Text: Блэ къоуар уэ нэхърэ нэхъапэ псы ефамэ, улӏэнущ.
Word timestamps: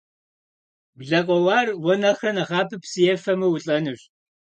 Блэ 0.97 1.19
къоуар 1.25 1.67
уэ 1.83 1.93
нэхърэ 2.01 2.31
нэхъапэ 2.35 2.77
псы 2.81 3.01
ефамэ, 3.13 3.47
улӏэнущ. 3.49 4.01